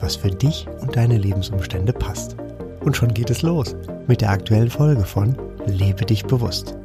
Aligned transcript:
was 0.00 0.16
für 0.16 0.30
dich 0.30 0.66
und 0.80 0.96
deine 0.96 1.18
Lebensumstände 1.18 1.92
passt. 1.92 2.36
Und 2.80 2.96
schon 2.96 3.12
geht 3.14 3.30
es 3.30 3.42
los 3.42 3.76
mit 4.06 4.20
der 4.20 4.30
aktuellen 4.30 4.70
Folge 4.70 5.04
von 5.04 5.36
Lebe 5.66 6.06
dich 6.06 6.24
bewusst. 6.24 6.76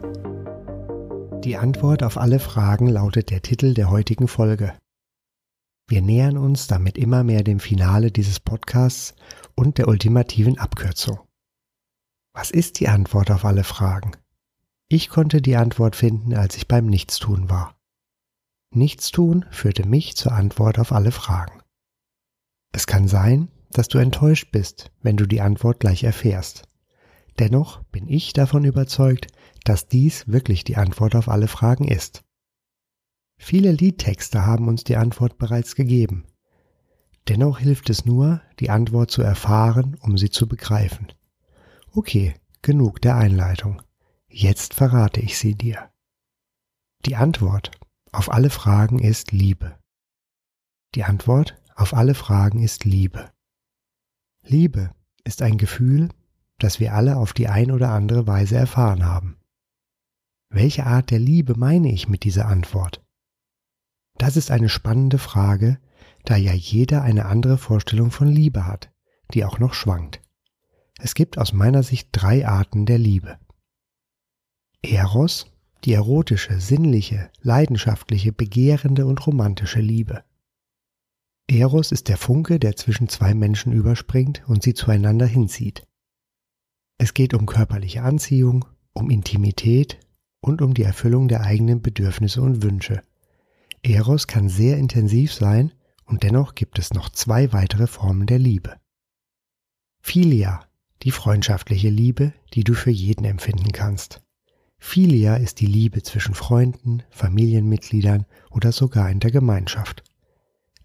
Die 1.44 1.58
Antwort 1.58 2.04
auf 2.04 2.18
alle 2.18 2.40
Fragen 2.40 2.88
lautet 2.88 3.30
der 3.30 3.42
Titel 3.42 3.74
der 3.74 3.90
heutigen 3.90 4.28
Folge. 4.28 4.74
Wir 5.88 6.02
nähern 6.02 6.38
uns 6.38 6.68
damit 6.68 6.98
immer 6.98 7.24
mehr 7.24 7.44
dem 7.44 7.60
Finale 7.60 8.12
dieses 8.12 8.40
Podcasts 8.40 9.14
und 9.54 9.78
der 9.78 9.88
ultimativen 9.88 10.58
Abkürzung. 10.58 11.20
Was 12.34 12.52
ist 12.52 12.80
die 12.80 12.88
Antwort 12.88 13.32
auf 13.32 13.46
alle 13.46 13.64
Fragen? 13.64 14.12
Ich 14.90 15.10
konnte 15.10 15.42
die 15.42 15.56
Antwort 15.56 15.96
finden, 15.96 16.34
als 16.34 16.58
ich 16.58 16.68
beim 16.68 16.88
Nichtstun 16.88 17.50
war. 17.50 17.76
Nichtstun 18.74 19.46
führte 19.52 19.88
mich 19.88 20.18
zur 20.18 20.34
Antwort 20.34 20.80
auf 20.80 20.92
alle 20.92 21.12
Fragen. 21.12 21.62
Es 22.76 22.88
kann 22.88 23.08
sein, 23.08 23.48
dass 23.72 23.88
du 23.88 24.00
enttäuscht 24.00 24.52
bist, 24.52 24.92
wenn 25.02 25.16
du 25.16 25.26
die 25.26 25.40
Antwort 25.40 25.80
gleich 25.80 26.04
erfährst. 26.04 26.64
Dennoch 27.40 27.82
bin 27.86 28.10
ich 28.10 28.34
davon 28.34 28.66
überzeugt, 28.66 29.28
dass 29.64 29.88
dies 29.88 30.28
wirklich 30.28 30.66
die 30.66 30.76
Antwort 30.76 31.16
auf 31.16 31.30
alle 31.30 31.48
Fragen 31.48 31.88
ist. 31.88 32.26
Viele 33.38 33.72
Liedtexte 33.72 34.46
haben 34.46 34.68
uns 34.68 34.84
die 34.84 34.98
Antwort 34.98 35.38
bereits 35.38 35.76
gegeben. 35.76 36.26
Dennoch 37.30 37.60
hilft 37.60 37.90
es 37.90 38.04
nur, 38.04 38.42
die 38.60 38.70
Antwort 38.70 39.10
zu 39.10 39.22
erfahren, 39.22 39.96
um 40.02 40.18
sie 40.18 40.30
zu 40.30 40.46
begreifen. 40.46 41.14
Okay, 41.94 42.34
genug 42.62 43.00
der 43.00 43.16
Einleitung. 43.16 43.84
Jetzt 44.28 44.74
verrate 44.74 45.22
ich 45.22 45.38
sie 45.38 45.56
dir. 45.56 45.92
Die 47.06 47.16
Antwort 47.16 47.72
auf 48.12 48.30
alle 48.30 48.50
Fragen 48.50 49.00
ist 49.00 49.32
Liebe. 49.32 49.78
Die 50.94 51.06
Antwort 51.06 51.56
auf 51.76 51.94
alle 51.94 52.16
Fragen 52.16 52.64
ist 52.64 52.86
Liebe. 52.86 53.30
Liebe 54.42 54.92
ist 55.26 55.42
ein 55.42 55.58
Gefühl, 55.58 56.10
das 56.58 56.80
wir 56.80 56.94
alle 56.94 57.18
auf 57.18 57.34
die 57.34 57.50
ein 57.50 57.70
oder 57.70 57.90
andere 57.90 58.26
Weise 58.26 58.56
erfahren 58.56 59.06
haben. 59.06 59.38
Welche 60.50 60.86
Art 60.86 61.12
der 61.12 61.20
Liebe 61.20 61.56
meine 61.58 61.92
ich 61.92 62.08
mit 62.08 62.24
dieser 62.24 62.48
Antwort? 62.48 63.04
Das 64.18 64.38
ist 64.38 64.52
eine 64.52 64.70
spannende 64.70 65.18
Frage, 65.18 65.80
da 66.24 66.38
ja 66.38 66.54
jeder 66.54 67.02
eine 67.02 67.26
andere 67.26 67.58
Vorstellung 67.58 68.10
von 68.10 68.30
Liebe 68.30 68.66
hat, 68.66 68.90
die 69.34 69.44
auch 69.44 69.60
noch 69.60 69.74
schwankt. 69.74 70.22
Es 70.98 71.14
gibt 71.14 71.38
aus 71.38 71.52
meiner 71.52 71.84
Sicht 71.84 72.08
drei 72.14 72.48
Arten 72.48 72.86
der 72.86 73.00
Liebe. 73.00 73.38
Eros, 74.82 75.52
die 75.84 75.94
erotische, 75.94 76.62
sinnliche, 76.62 77.30
leidenschaftliche, 77.42 78.32
begehrende 78.32 79.06
und 79.06 79.28
romantische 79.28 79.82
Liebe. 79.82 80.24
Eros 81.48 81.92
ist 81.92 82.08
der 82.08 82.18
Funke, 82.18 82.60
der 82.60 82.76
zwischen 82.76 83.08
zwei 83.08 83.34
Menschen 83.34 83.72
überspringt 83.72 84.44
und 84.48 84.64
sie 84.64 84.74
zueinander 84.74 85.28
hinzieht. 85.28 85.86
Es 86.98 87.14
geht 87.14 87.34
um 87.34 87.46
körperliche 87.46 88.02
Anziehung, 88.02 88.66
um 88.94 89.12
Intimität 89.12 90.00
und 90.42 90.62
um 90.62 90.74
die 90.74 90.84
Erfüllung 90.84 91.28
der 91.28 91.42
eigenen 91.42 91.82
Bedürfnisse 91.82 92.42
und 92.42 92.64
Wünsche. 92.64 93.02
Eros 93.84 94.26
kann 94.26 94.50
sehr 94.50 94.78
intensiv 94.78 95.34
sein 95.34 95.72
und 96.06 96.24
dennoch 96.24 96.56
gibt 96.56 96.80
es 96.80 96.94
noch 96.94 97.10
zwei 97.10 97.54
weitere 97.54 97.88
Formen 97.88 98.26
der 98.26 98.40
Liebe. 98.40 98.78
Philia, 100.02 100.66
die 101.04 101.12
freundschaftliche 101.12 101.90
Liebe, 101.90 102.34
die 102.54 102.64
du 102.64 102.74
für 102.74 102.92
jeden 102.92 103.26
empfinden 103.26 103.72
kannst. 103.72 104.22
Philia 104.80 105.36
ist 105.36 105.60
die 105.62 105.66
Liebe 105.66 106.04
zwischen 106.04 106.34
Freunden, 106.34 107.04
Familienmitgliedern 107.10 108.26
oder 108.50 108.72
sogar 108.72 109.10
in 109.10 109.20
der 109.20 109.32
Gemeinschaft. 109.32 110.04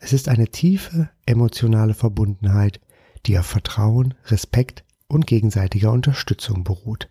Es 0.02 0.14
ist 0.14 0.28
eine 0.28 0.48
tiefe 0.48 1.10
emotionale 1.26 1.94
Verbundenheit, 1.94 2.80
die 3.26 3.38
auf 3.38 3.46
Vertrauen, 3.46 4.14
Respekt 4.24 4.84
und 5.08 5.26
gegenseitiger 5.26 5.92
Unterstützung 5.92 6.64
beruht. 6.64 7.10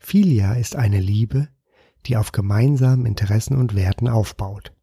Philia 0.00 0.54
ist 0.54 0.74
eine 0.74 1.00
Liebe, 1.00 1.48
die 2.06 2.16
auf 2.16 2.32
gemeinsamen 2.32 3.06
Interessen 3.06 3.56
und 3.56 3.76
Werten 3.76 4.08
aufbaut. 4.08 4.74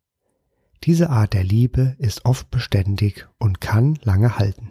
Diese 0.86 1.10
Art 1.10 1.34
der 1.34 1.44
Liebe 1.44 1.98
ist 2.00 2.24
oft 2.24 2.50
beständig 2.50 3.28
und 3.38 3.60
kann 3.60 4.00
lange 4.04 4.40
halten. 4.40 4.70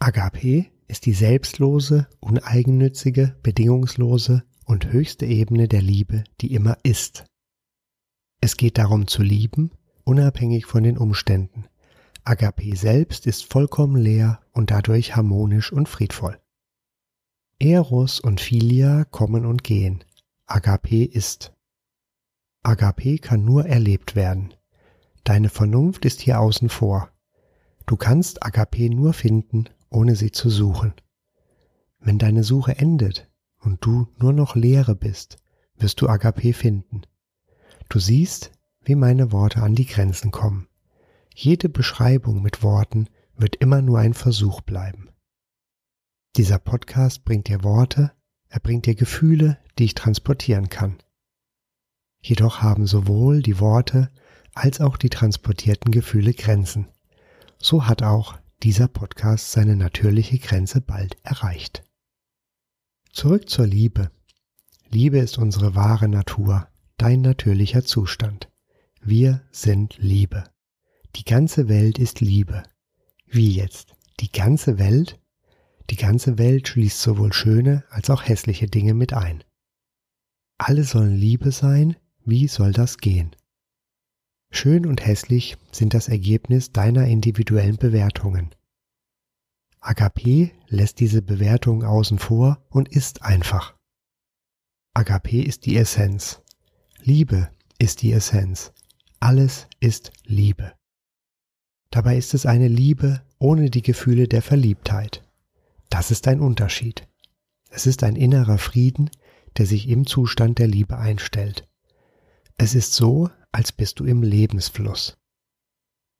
Agape 0.00 0.66
ist 0.88 1.06
die 1.06 1.12
selbstlose, 1.12 2.08
uneigennützige, 2.18 3.36
bedingungslose 3.44 4.42
und 4.64 4.90
höchste 4.90 5.26
Ebene 5.26 5.68
der 5.68 5.82
Liebe, 5.82 6.24
die 6.40 6.52
immer 6.52 6.76
ist. 6.82 7.26
Es 8.40 8.56
geht 8.56 8.78
darum 8.78 9.06
zu 9.06 9.22
lieben, 9.22 9.70
unabhängig 10.04 10.66
von 10.66 10.82
den 10.82 10.98
Umständen. 10.98 11.66
Agape 12.24 12.76
selbst 12.76 13.26
ist 13.26 13.50
vollkommen 13.50 13.96
leer 13.96 14.40
und 14.52 14.70
dadurch 14.70 15.16
harmonisch 15.16 15.72
und 15.72 15.88
friedvoll. 15.88 16.38
Eros 17.58 18.20
und 18.20 18.40
Philia 18.40 19.04
kommen 19.04 19.44
und 19.44 19.64
gehen. 19.64 20.04
Agape 20.46 21.04
ist. 21.04 21.54
Agape 22.62 23.18
kann 23.18 23.44
nur 23.44 23.66
erlebt 23.66 24.16
werden. 24.16 24.54
Deine 25.24 25.48
Vernunft 25.48 26.04
ist 26.04 26.20
hier 26.20 26.40
außen 26.40 26.68
vor. 26.68 27.10
Du 27.86 27.96
kannst 27.96 28.42
Agape 28.42 28.88
nur 28.90 29.12
finden, 29.12 29.64
ohne 29.90 30.16
sie 30.16 30.30
zu 30.30 30.50
suchen. 30.50 30.94
Wenn 31.98 32.18
deine 32.18 32.44
Suche 32.44 32.78
endet 32.78 33.30
und 33.58 33.84
du 33.84 34.08
nur 34.16 34.32
noch 34.32 34.56
Leere 34.56 34.94
bist, 34.94 35.38
wirst 35.76 36.00
du 36.00 36.08
Agape 36.08 36.52
finden. 36.52 37.02
Du 37.88 37.98
siehst, 37.98 38.52
wie 38.84 38.94
meine 38.94 39.32
Worte 39.32 39.62
an 39.62 39.74
die 39.74 39.86
Grenzen 39.86 40.30
kommen. 40.30 40.68
Jede 41.34 41.68
Beschreibung 41.68 42.42
mit 42.42 42.62
Worten 42.62 43.08
wird 43.36 43.56
immer 43.56 43.82
nur 43.82 43.98
ein 43.98 44.14
Versuch 44.14 44.60
bleiben. 44.60 45.08
Dieser 46.36 46.58
Podcast 46.58 47.24
bringt 47.24 47.48
dir 47.48 47.64
Worte, 47.64 48.12
er 48.48 48.60
bringt 48.60 48.86
dir 48.86 48.94
Gefühle, 48.94 49.58
die 49.78 49.84
ich 49.84 49.94
transportieren 49.94 50.68
kann. 50.68 50.98
Jedoch 52.22 52.60
haben 52.60 52.86
sowohl 52.86 53.42
die 53.42 53.60
Worte 53.60 54.10
als 54.54 54.80
auch 54.80 54.96
die 54.96 55.08
transportierten 55.08 55.90
Gefühle 55.90 56.34
Grenzen. 56.34 56.88
So 57.58 57.86
hat 57.86 58.02
auch 58.02 58.38
dieser 58.62 58.88
Podcast 58.88 59.52
seine 59.52 59.76
natürliche 59.76 60.38
Grenze 60.38 60.80
bald 60.80 61.16
erreicht. 61.22 61.82
Zurück 63.12 63.48
zur 63.48 63.66
Liebe. 63.66 64.10
Liebe 64.90 65.18
ist 65.18 65.38
unsere 65.38 65.74
wahre 65.74 66.08
Natur, 66.08 66.68
dein 66.98 67.22
natürlicher 67.22 67.84
Zustand. 67.84 68.49
Wir 69.02 69.42
sind 69.50 69.96
Liebe. 69.96 70.44
Die 71.16 71.24
ganze 71.24 71.68
Welt 71.68 71.98
ist 71.98 72.20
Liebe. 72.20 72.62
Wie 73.26 73.50
jetzt? 73.50 73.96
Die 74.20 74.30
ganze 74.30 74.78
Welt? 74.78 75.18
Die 75.88 75.96
ganze 75.96 76.36
Welt 76.36 76.68
schließt 76.68 77.00
sowohl 77.00 77.32
schöne 77.32 77.82
als 77.88 78.10
auch 78.10 78.28
hässliche 78.28 78.66
Dinge 78.66 78.92
mit 78.92 79.14
ein. 79.14 79.42
Alle 80.58 80.84
sollen 80.84 81.16
Liebe 81.16 81.50
sein, 81.50 81.96
wie 82.26 82.46
soll 82.46 82.72
das 82.72 82.98
gehen? 82.98 83.34
Schön 84.52 84.84
und 84.84 85.04
hässlich 85.04 85.56
sind 85.72 85.94
das 85.94 86.08
Ergebnis 86.08 86.70
deiner 86.70 87.06
individuellen 87.06 87.78
Bewertungen. 87.78 88.54
Agape 89.80 90.50
lässt 90.68 91.00
diese 91.00 91.22
Bewertung 91.22 91.84
außen 91.84 92.18
vor 92.18 92.62
und 92.68 92.90
ist 92.90 93.22
einfach. 93.22 93.74
Agape 94.92 95.42
ist 95.42 95.64
die 95.64 95.78
Essenz. 95.78 96.42
Liebe 96.98 97.50
ist 97.78 98.02
die 98.02 98.12
Essenz. 98.12 98.74
Alles 99.22 99.68
ist 99.80 100.12
Liebe. 100.24 100.72
Dabei 101.90 102.16
ist 102.16 102.32
es 102.32 102.46
eine 102.46 102.68
Liebe 102.68 103.22
ohne 103.38 103.68
die 103.68 103.82
Gefühle 103.82 104.28
der 104.28 104.40
Verliebtheit. 104.40 105.22
Das 105.90 106.10
ist 106.10 106.26
ein 106.26 106.40
Unterschied. 106.40 107.06
Es 107.68 107.86
ist 107.86 108.02
ein 108.02 108.16
innerer 108.16 108.56
Frieden, 108.56 109.10
der 109.58 109.66
sich 109.66 109.88
im 109.88 110.06
Zustand 110.06 110.58
der 110.58 110.68
Liebe 110.68 110.96
einstellt. 110.96 111.68
Es 112.56 112.74
ist 112.74 112.94
so, 112.94 113.28
als 113.52 113.72
bist 113.72 114.00
du 114.00 114.06
im 114.06 114.22
Lebensfluss. 114.22 115.18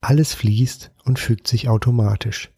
Alles 0.03 0.35
fließt 0.35 0.93
und 1.05 1.19
fügt 1.19 1.49
sich 1.49 1.71
automatisch. 1.71 2.53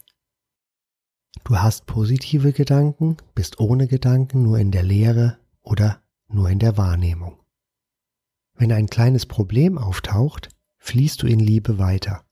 Du 1.45 1.59
hast 1.59 1.87
positive 1.87 2.53
Gedanken, 2.53 3.17
bist 3.37 3.61
ohne 3.61 3.87
Gedanken 3.87 4.43
nur 4.43 4.59
in 4.59 4.73
der 4.73 4.83
Lehre 4.83 5.39
oder 5.63 6.03
nur 6.27 6.51
in 6.51 6.59
der 6.59 6.77
Wahrnehmung. 6.77 7.42
Wenn 8.63 8.71
ein 8.71 8.87
kleines 8.87 9.27
Problem 9.27 9.77
auftaucht, 9.77 10.49
fließt 10.79 11.21
du 11.21 11.27
in 11.27 11.41
Liebe 11.41 11.81
weiter. 11.81 12.25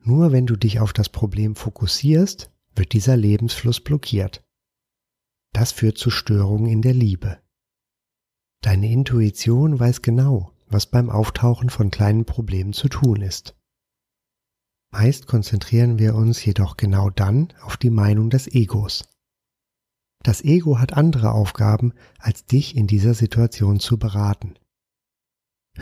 Nur 0.00 0.32
wenn 0.32 0.44
du 0.44 0.56
dich 0.56 0.80
auf 0.80 0.92
das 0.92 1.08
Problem 1.08 1.54
fokussierst, 1.54 2.50
wird 2.74 2.92
dieser 2.94 3.16
Lebensfluss 3.16 3.80
blockiert. 3.80 4.44
Das 5.52 5.70
führt 5.70 5.98
zu 5.98 6.10
Störungen 6.10 6.68
in 6.68 6.82
der 6.82 6.94
Liebe. 6.94 7.38
Deine 8.60 8.90
Intuition 8.90 9.78
weiß 9.78 10.02
genau, 10.02 10.50
was 10.66 10.86
beim 10.86 11.08
Auftauchen 11.08 11.70
von 11.70 11.92
kleinen 11.92 12.24
Problemen 12.24 12.72
zu 12.72 12.88
tun 12.88 13.22
ist. 13.22 13.56
Meist 14.90 15.28
konzentrieren 15.28 16.00
wir 16.00 16.16
uns 16.16 16.44
jedoch 16.44 16.76
genau 16.76 17.08
dann 17.08 17.52
auf 17.62 17.76
die 17.76 17.90
Meinung 17.90 18.30
des 18.30 18.48
Egos. 18.48 19.08
Das 20.24 20.42
Ego 20.42 20.80
hat 20.80 20.94
andere 20.94 21.30
Aufgaben, 21.30 21.92
als 22.18 22.46
dich 22.46 22.74
in 22.74 22.88
dieser 22.88 23.14
Situation 23.14 23.78
zu 23.78 23.96
beraten. 23.96 24.56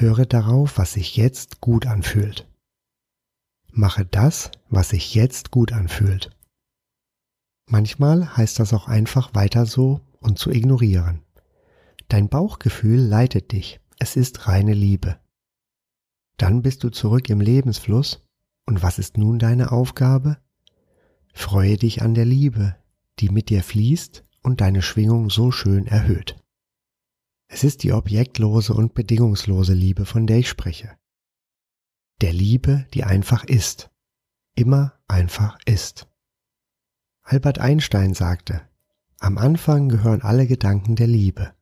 Höre 0.00 0.26
darauf, 0.26 0.78
was 0.78 0.92
sich 0.92 1.16
jetzt 1.16 1.60
gut 1.60 1.86
anfühlt. 1.86 2.48
Mache 3.72 4.04
das, 4.04 4.52
was 4.68 4.90
sich 4.90 5.12
jetzt 5.16 5.50
gut 5.50 5.72
anfühlt. 5.72 6.30
Manchmal 7.66 8.36
heißt 8.36 8.60
das 8.60 8.72
auch 8.72 8.86
einfach 8.86 9.34
weiter 9.34 9.66
so 9.66 10.00
und 10.20 10.38
zu 10.38 10.52
ignorieren. 10.52 11.24
Dein 12.06 12.28
Bauchgefühl 12.28 13.00
leitet 13.00 13.50
dich, 13.50 13.80
es 13.98 14.14
ist 14.14 14.46
reine 14.46 14.72
Liebe. 14.72 15.18
Dann 16.36 16.62
bist 16.62 16.84
du 16.84 16.90
zurück 16.90 17.28
im 17.28 17.40
Lebensfluss 17.40 18.24
und 18.66 18.84
was 18.84 19.00
ist 19.00 19.18
nun 19.18 19.40
deine 19.40 19.72
Aufgabe? 19.72 20.38
Freue 21.34 21.76
dich 21.76 22.02
an 22.02 22.14
der 22.14 22.24
Liebe, 22.24 22.76
die 23.18 23.30
mit 23.30 23.48
dir 23.50 23.64
fließt 23.64 24.22
und 24.44 24.60
deine 24.60 24.80
Schwingung 24.80 25.28
so 25.28 25.50
schön 25.50 25.88
erhöht. 25.88 26.36
Es 27.48 27.64
ist 27.64 27.82
die 27.82 27.92
objektlose 27.92 28.74
und 28.74 28.94
bedingungslose 28.94 29.72
Liebe, 29.72 30.04
von 30.04 30.26
der 30.26 30.38
ich 30.38 30.48
spreche. 30.48 30.96
Der 32.20 32.32
Liebe, 32.32 32.86
die 32.92 33.04
einfach 33.04 33.44
ist, 33.44 33.90
immer 34.54 35.00
einfach 35.08 35.58
ist. 35.64 36.08
Albert 37.22 37.58
Einstein 37.58 38.14
sagte, 38.14 38.60
am 39.18 39.38
Anfang 39.38 39.88
gehören 39.88 40.22
alle 40.22 40.46
Gedanken 40.46 40.94
der 40.94 41.06
Liebe, 41.06 41.54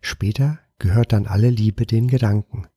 später 0.00 0.60
gehört 0.78 1.12
dann 1.12 1.26
alle 1.26 1.50
Liebe 1.50 1.86
den 1.86 2.08
Gedanken. 2.08 2.68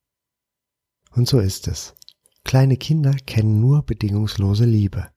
Und 1.12 1.28
so 1.28 1.40
ist 1.40 1.68
es. 1.68 1.96
Kleine 2.44 2.78
Kinder 2.78 3.14
kennen 3.14 3.60
nur 3.60 3.84
bedingungslose 3.84 4.66
Liebe. 4.66 5.12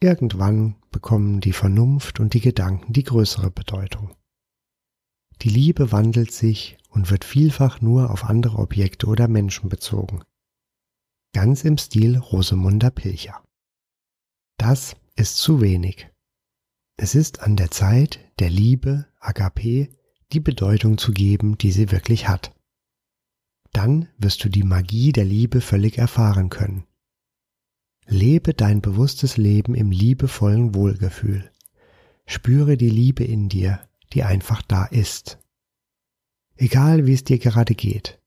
Irgendwann 0.00 0.76
bekommen 0.90 1.40
die 1.40 1.52
Vernunft 1.52 2.20
und 2.20 2.34
die 2.34 2.40
Gedanken 2.40 2.92
die 2.92 3.04
größere 3.04 3.50
Bedeutung. 3.50 4.16
Die 5.42 5.48
Liebe 5.48 5.92
wandelt 5.92 6.32
sich 6.32 6.78
und 6.88 7.10
wird 7.10 7.24
vielfach 7.24 7.80
nur 7.80 8.10
auf 8.10 8.24
andere 8.24 8.58
Objekte 8.58 9.06
oder 9.06 9.28
Menschen 9.28 9.68
bezogen. 9.68 10.22
Ganz 11.32 11.64
im 11.64 11.76
Stil 11.76 12.16
Rosemunda 12.16 12.90
Pilcher. 12.90 13.44
Das 14.56 14.96
ist 15.16 15.36
zu 15.36 15.60
wenig. 15.60 16.08
Es 16.96 17.14
ist 17.14 17.40
an 17.40 17.56
der 17.56 17.70
Zeit, 17.70 18.20
der 18.38 18.48
Liebe, 18.48 19.06
Agape, 19.20 19.88
die 20.32 20.40
Bedeutung 20.40 20.96
zu 20.96 21.12
geben, 21.12 21.58
die 21.58 21.70
sie 21.70 21.92
wirklich 21.92 22.26
hat. 22.26 22.54
Dann 23.72 24.08
wirst 24.16 24.42
du 24.42 24.48
die 24.48 24.62
Magie 24.62 25.12
der 25.12 25.26
Liebe 25.26 25.60
völlig 25.60 25.98
erfahren 25.98 26.48
können. 26.48 26.86
Lebe 28.06 28.54
dein 28.54 28.80
bewusstes 28.80 29.36
Leben 29.36 29.74
im 29.74 29.90
liebevollen 29.90 30.74
Wohlgefühl. 30.74 31.50
Spüre 32.24 32.76
die 32.76 32.88
Liebe 32.88 33.24
in 33.24 33.48
dir, 33.48 33.86
die 34.16 34.24
einfach 34.24 34.62
da 34.62 34.86
ist. 34.86 35.38
Egal 36.54 37.06
wie 37.06 37.12
es 37.12 37.22
dir 37.22 37.38
gerade 37.38 37.74
geht. 37.74 38.18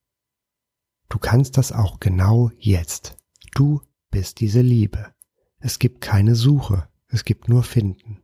Du 1.09 1.18
kannst 1.18 1.57
das 1.57 1.71
auch 1.71 2.00
genau 2.00 2.51
jetzt. 2.59 3.18
Du 3.56 3.81
bist 4.12 4.39
diese 4.39 4.62
Liebe. 4.62 5.12
Es 5.57 5.80
gibt 5.80 6.01
keine 6.01 6.36
Suche, 6.36 6.88
es 7.07 7.25
gibt 7.25 7.50
nur 7.50 7.63
Finden. 7.63 8.21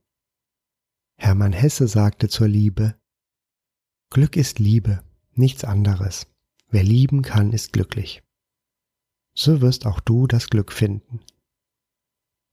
Hermann 1.17 1.53
Hesse 1.53 1.87
sagte 1.87 2.29
zur 2.29 2.47
Liebe, 2.47 3.01
Glück 4.11 4.37
ist 4.37 4.59
Liebe, 4.59 5.03
nichts 5.31 5.63
anderes. 5.63 6.27
Wer 6.69 6.83
lieben 6.83 7.23
kann, 7.23 7.51
ist 7.51 7.73
glücklich. 7.73 8.21
So 9.33 9.61
wirst 9.61 9.87
auch 9.87 9.99
du 9.99 10.27
das 10.27 10.51
Glück 10.51 10.71
finden. 10.71 11.21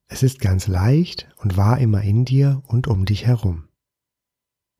Es 0.06 0.22
ist 0.22 0.40
ganz 0.40 0.68
leicht 0.68 1.30
und 1.36 1.58
war 1.58 1.78
immer 1.80 2.00
in 2.00 2.24
dir 2.24 2.62
und 2.66 2.86
um 2.86 3.04
dich 3.04 3.26
herum. 3.26 3.68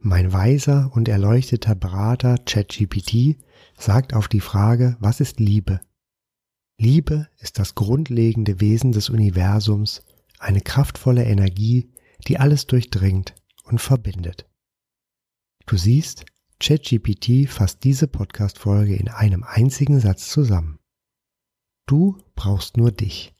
Mein 0.05 0.33
weiser 0.33 0.91
und 0.95 1.09
erleuchteter 1.09 1.77
Berater 1.77 2.37
ChatGPT 2.39 3.37
sagt 3.79 4.15
auf 4.15 4.27
die 4.27 4.41
Frage, 4.41 4.97
was 4.99 5.21
ist 5.21 5.39
Liebe? 5.39 5.81
Liebe 6.77 7.29
ist 7.39 7.61
das 7.61 7.77
grundlegende 7.77 8.61
Wesen 8.61 8.91
des 8.91 9.11
Universums, 9.11 10.05
eine 10.41 10.61
kraftvolle 10.61 11.23
Energie, 11.23 11.93
die 12.27 12.41
alles 12.41 12.67
durchdringt 12.67 13.37
und 13.63 13.81
verbindet. 13.81 14.51
Du 15.67 15.77
siehst, 15.77 16.27
ChatGPT 16.59 17.49
fasst 17.49 17.85
diese 17.85 18.09
Podcast-Folge 18.09 18.97
in 18.97 19.09
einem 19.09 19.45
einzigen 19.45 20.01
Satz 20.01 20.29
zusammen. 20.31 20.81
Du 21.87 22.19
brauchst 22.35 22.77
nur 22.77 22.91
dich. 22.91 23.37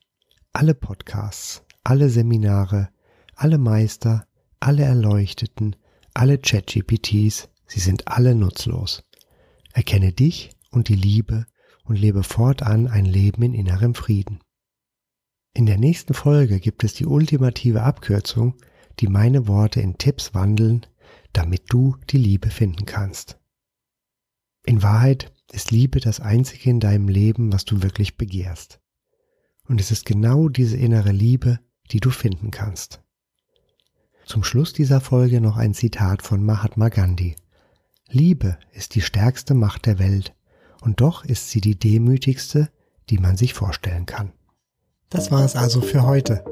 Alle 0.53 0.75
Podcasts, 0.75 1.65
alle 1.83 2.09
Seminare, 2.09 2.91
alle 3.35 3.59
Meister, 3.59 4.29
alle 4.61 4.85
Erleuchteten, 4.85 5.75
alle 6.15 6.39
ChatGPTs, 6.39 7.49
sie 7.67 7.81
sind 7.81 8.09
alle 8.09 8.35
nutzlos. 8.35 9.05
Erkenne 9.73 10.13
dich 10.13 10.51
und 10.71 10.89
die 10.89 10.97
Liebe 10.97 11.47
und 11.85 11.99
lebe 11.99 12.23
fortan 12.23 12.87
ein 12.87 13.05
Leben 13.05 13.43
in 13.43 13.55
innerem 13.55 13.95
Frieden. 13.95 14.41
In 15.55 15.67
der 15.67 15.79
nächsten 15.79 16.15
Folge 16.15 16.61
gibt 16.61 16.85
es 16.85 16.95
die 16.95 17.07
ultimative 17.07 17.83
Abkürzung, 17.83 18.55
die 19.01 19.09
meine 19.09 19.47
Worte 19.49 19.81
in 19.81 19.99
Tipps 19.99 20.35
wandeln, 20.35 20.87
damit 21.33 21.65
du 21.69 21.97
die 22.11 22.19
Liebe 22.19 22.51
finden 22.51 22.87
kannst. 22.87 23.39
In 24.65 24.83
Wahrheit 24.83 25.33
ist 25.53 25.71
Liebe 25.71 26.01
das 26.01 26.21
Einzige 26.21 26.71
in 26.71 26.81
deinem 26.81 27.09
Leben, 27.09 27.53
was 27.53 27.65
du 27.65 27.83
wirklich 27.83 28.17
begehrst. 28.17 28.81
Und 29.69 29.81
es 29.81 29.91
ist 29.91 30.07
genau 30.07 30.49
diese 30.49 30.77
innere 30.77 31.13
Liebe, 31.13 31.61
die 31.91 32.01
du 32.01 32.11
finden 32.11 32.51
kannst. 32.51 33.02
Zum 34.33 34.45
Schluss 34.45 34.73
dieser 34.73 35.03
Folge 35.03 35.43
noch 35.43 35.59
ein 35.59 35.75
Zitat 35.75 36.23
von 36.23 36.43
Mahatma 36.43 36.89
Gandhi. 36.89 37.37
Liebe 38.09 38.57
ist 38.73 38.95
die 38.95 39.03
stärkste 39.03 39.53
Macht 39.53 39.85
der 39.85 39.99
Welt, 39.99 40.33
und 40.81 41.03
doch 41.03 41.27
ist 41.27 41.51
sie 41.51 41.61
die 41.61 41.79
demütigste, 41.79 42.71
die 43.11 43.19
man 43.19 43.37
sich 43.37 43.53
vorstellen 43.53 44.07
kann. 44.07 44.33
Das 45.11 45.31
war 45.31 45.45
es 45.45 45.55
also 45.55 45.83
für 45.83 46.07
heute. 46.07 46.43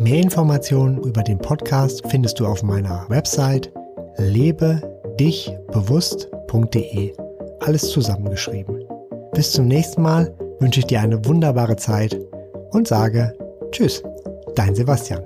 Mehr 0.00 0.20
Informationen 0.20 0.98
über 0.98 1.22
den 1.22 1.38
Podcast 1.38 2.02
findest 2.08 2.40
du 2.40 2.46
auf 2.48 2.64
meiner 2.64 3.08
Website 3.08 3.72
lebedichbewusst.de. 4.16 7.16
Alles 7.60 7.88
zusammengeschrieben. 7.88 8.84
Bis 9.32 9.52
zum 9.52 9.68
nächsten 9.68 10.02
Mal 10.02 10.36
wünsche 10.58 10.80
ich 10.80 10.86
dir 10.86 11.00
eine 11.00 11.24
wunderbare 11.24 11.76
Zeit 11.76 12.18
und 12.72 12.88
sage 12.88 13.32
Tschüss, 13.70 14.02
dein 14.56 14.74
Sebastian. 14.74 15.22